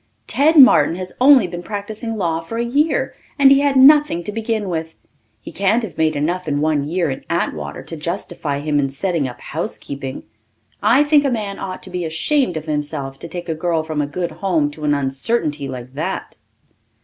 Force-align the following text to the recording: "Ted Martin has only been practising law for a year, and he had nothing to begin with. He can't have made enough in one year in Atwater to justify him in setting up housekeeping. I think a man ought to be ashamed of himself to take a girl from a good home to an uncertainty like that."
"Ted 0.25 0.57
Martin 0.59 0.95
has 0.95 1.13
only 1.21 1.45
been 1.45 1.61
practising 1.61 2.15
law 2.17 2.39
for 2.39 2.57
a 2.57 2.65
year, 2.65 3.13
and 3.37 3.51
he 3.51 3.59
had 3.59 3.75
nothing 3.75 4.23
to 4.23 4.31
begin 4.31 4.67
with. 4.67 4.95
He 5.41 5.51
can't 5.51 5.83
have 5.83 5.95
made 5.95 6.15
enough 6.15 6.47
in 6.47 6.59
one 6.59 6.87
year 6.87 7.11
in 7.11 7.23
Atwater 7.29 7.83
to 7.83 7.95
justify 7.95 8.61
him 8.61 8.79
in 8.79 8.89
setting 8.89 9.27
up 9.27 9.39
housekeeping. 9.39 10.23
I 10.81 11.03
think 11.03 11.23
a 11.23 11.29
man 11.29 11.59
ought 11.59 11.83
to 11.83 11.91
be 11.91 12.03
ashamed 12.03 12.57
of 12.57 12.65
himself 12.65 13.19
to 13.19 13.27
take 13.27 13.47
a 13.47 13.53
girl 13.53 13.83
from 13.83 14.01
a 14.01 14.07
good 14.07 14.31
home 14.31 14.71
to 14.71 14.85
an 14.85 14.95
uncertainty 14.95 15.67
like 15.67 15.93
that." 15.93 16.35